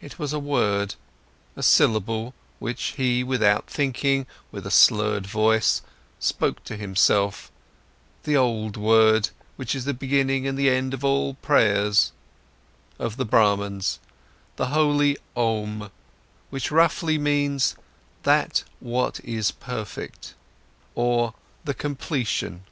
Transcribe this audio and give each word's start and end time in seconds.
It 0.00 0.18
was 0.18 0.32
a 0.32 0.38
word, 0.38 0.94
a 1.54 1.62
syllable, 1.62 2.32
which 2.60 2.94
he, 2.96 3.22
without 3.22 3.66
thinking, 3.68 4.26
with 4.50 4.66
a 4.66 4.70
slurred 4.70 5.26
voice, 5.26 5.82
spoke 6.18 6.64
to 6.64 6.76
himself, 6.78 7.52
the 8.22 8.38
old 8.38 8.78
word 8.78 9.28
which 9.56 9.74
is 9.74 9.84
the 9.84 9.92
beginning 9.92 10.46
and 10.46 10.56
the 10.58 10.70
end 10.70 10.94
of 10.94 11.04
all 11.04 11.34
prayers 11.34 12.10
of 12.98 13.18
the 13.18 13.26
Brahmans, 13.26 13.98
the 14.56 14.68
holy 14.68 15.18
"Om", 15.36 15.90
which 16.48 16.70
roughly 16.72 17.18
means 17.18 17.76
"that 18.22 18.64
what 18.80 19.20
is 19.22 19.50
perfect" 19.50 20.32
or 20.94 21.34
"the 21.66 21.74
completion". 21.74 22.64